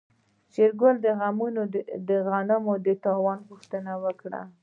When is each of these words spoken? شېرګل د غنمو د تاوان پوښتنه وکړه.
شېرګل 0.53 0.95
د 2.09 2.11
غنمو 2.35 2.73
د 2.85 2.87
تاوان 3.03 3.39
پوښتنه 3.49 3.91
وکړه. 4.03 4.41